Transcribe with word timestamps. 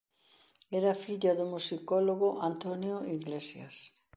Era 0.79 0.93
filla 1.03 1.31
do 1.39 1.45
musicólogo 1.53 2.29
Antonio 2.51 2.95
Iglesias. 3.17 3.75